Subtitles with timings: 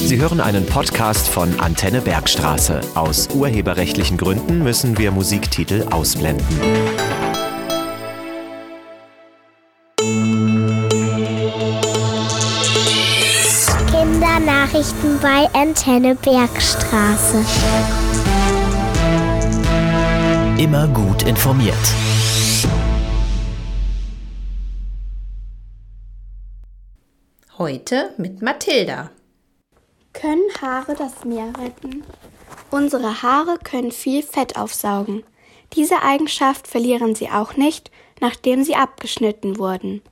[0.00, 2.80] Sie hören einen Podcast von Antenne Bergstraße.
[2.94, 6.46] Aus urheberrechtlichen Gründen müssen wir Musiktitel ausblenden.
[13.90, 17.44] Kindernachrichten bei Antenne Bergstraße.
[20.58, 21.74] Immer gut informiert.
[27.58, 29.10] Heute mit Mathilda.
[30.20, 32.02] Können Haare das Meer retten?
[32.72, 35.22] Unsere Haare können viel Fett aufsaugen.
[35.74, 40.02] Diese Eigenschaft verlieren sie auch nicht, nachdem sie abgeschnitten wurden.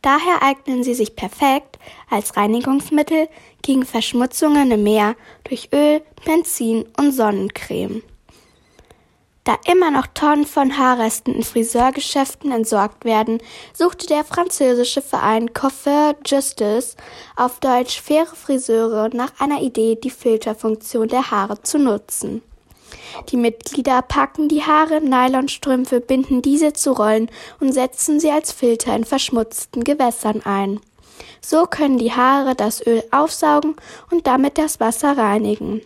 [0.00, 1.78] Daher eignen sie sich perfekt
[2.10, 3.28] als Reinigungsmittel
[3.62, 8.02] gegen Verschmutzungen im Meer durch Öl, Benzin und Sonnencreme.
[9.44, 13.38] Da immer noch Tonnen von Haarresten in Friseurgeschäften entsorgt werden,
[13.74, 16.96] suchte der französische Verein Coiffeur Justice,
[17.34, 22.40] auf Deutsch faire Friseure, nach einer Idee, die Filterfunktion der Haare zu nutzen.
[23.30, 28.52] Die Mitglieder packen die Haare in Nylonstrümpfe, binden diese zu Rollen und setzen sie als
[28.52, 30.78] Filter in verschmutzten Gewässern ein.
[31.40, 33.74] So können die Haare das Öl aufsaugen
[34.12, 35.82] und damit das Wasser reinigen.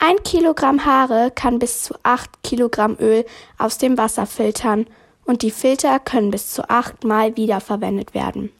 [0.00, 3.24] Ein Kilogramm Haare kann bis zu acht Kilogramm Öl
[3.58, 4.86] aus dem Wasser filtern
[5.24, 8.50] und die Filter können bis zu achtmal wiederverwendet werden.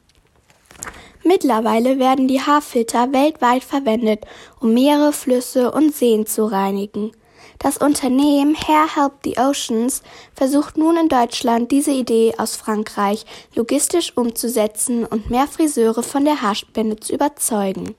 [1.22, 4.24] Mittlerweile werden die Haarfilter weltweit verwendet,
[4.60, 7.12] um Meere, Flüsse und Seen zu reinigen.
[7.60, 10.02] Das Unternehmen Hair Help the Oceans
[10.34, 16.42] versucht nun in Deutschland diese Idee aus Frankreich logistisch umzusetzen und mehr Friseure von der
[16.42, 17.94] Haarspende zu überzeugen.